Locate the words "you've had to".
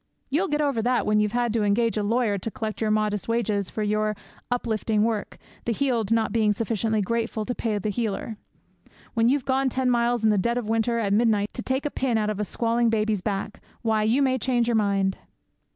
1.19-1.61